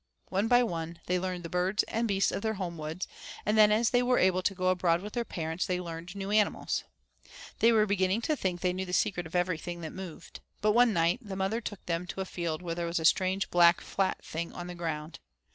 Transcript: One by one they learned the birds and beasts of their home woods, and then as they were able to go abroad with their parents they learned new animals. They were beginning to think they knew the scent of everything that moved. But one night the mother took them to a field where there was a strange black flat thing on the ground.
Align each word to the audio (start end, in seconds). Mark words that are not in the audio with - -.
One 0.29 0.47
by 0.47 0.63
one 0.63 0.99
they 1.05 1.19
learned 1.19 1.43
the 1.43 1.47
birds 1.47 1.83
and 1.83 2.07
beasts 2.07 2.31
of 2.31 2.41
their 2.41 2.55
home 2.55 2.75
woods, 2.75 3.07
and 3.45 3.55
then 3.55 3.71
as 3.71 3.91
they 3.91 4.01
were 4.01 4.17
able 4.17 4.41
to 4.41 4.55
go 4.55 4.69
abroad 4.69 5.03
with 5.03 5.13
their 5.13 5.23
parents 5.23 5.67
they 5.67 5.79
learned 5.79 6.15
new 6.15 6.31
animals. 6.31 6.83
They 7.59 7.71
were 7.71 7.85
beginning 7.85 8.21
to 8.21 8.35
think 8.35 8.61
they 8.61 8.73
knew 8.73 8.87
the 8.87 8.93
scent 8.93 9.19
of 9.19 9.35
everything 9.35 9.81
that 9.81 9.93
moved. 9.93 10.39
But 10.59 10.71
one 10.71 10.91
night 10.91 11.19
the 11.21 11.35
mother 11.35 11.61
took 11.61 11.85
them 11.85 12.07
to 12.07 12.21
a 12.21 12.25
field 12.25 12.63
where 12.63 12.73
there 12.73 12.87
was 12.87 12.97
a 12.99 13.05
strange 13.05 13.51
black 13.51 13.79
flat 13.79 14.25
thing 14.25 14.51
on 14.53 14.65
the 14.65 14.73
ground. 14.73 15.19